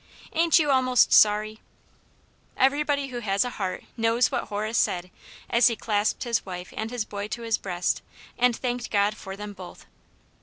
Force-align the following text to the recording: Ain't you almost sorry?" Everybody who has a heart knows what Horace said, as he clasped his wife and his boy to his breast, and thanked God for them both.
Ain't 0.33 0.57
you 0.57 0.71
almost 0.71 1.13
sorry?" 1.13 1.59
Everybody 2.67 3.09
who 3.09 3.19
has 3.19 3.45
a 3.45 3.51
heart 3.51 3.83
knows 3.95 4.31
what 4.31 4.45
Horace 4.45 4.79
said, 4.79 5.11
as 5.47 5.67
he 5.67 5.75
clasped 5.75 6.23
his 6.23 6.43
wife 6.43 6.73
and 6.75 6.89
his 6.89 7.05
boy 7.05 7.27
to 7.27 7.43
his 7.43 7.59
breast, 7.59 8.01
and 8.35 8.55
thanked 8.55 8.89
God 8.89 9.15
for 9.15 9.37
them 9.37 9.53
both. 9.53 9.85